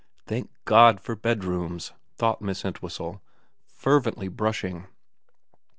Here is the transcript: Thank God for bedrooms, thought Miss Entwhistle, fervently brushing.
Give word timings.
Thank 0.25 0.49
God 0.65 0.99
for 0.99 1.15
bedrooms, 1.15 1.93
thought 2.15 2.41
Miss 2.41 2.65
Entwhistle, 2.65 3.21
fervently 3.67 4.29
brushing. 4.29 4.87